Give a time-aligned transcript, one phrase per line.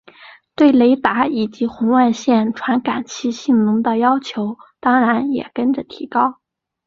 [0.55, 6.39] 对雷达以及红外线传感器性能的要求当然也跟着提高。